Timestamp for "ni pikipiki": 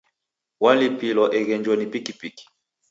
1.75-2.45